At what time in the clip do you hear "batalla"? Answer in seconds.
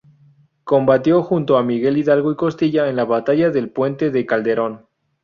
3.05-3.51